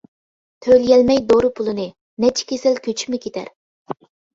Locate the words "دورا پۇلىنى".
1.29-1.87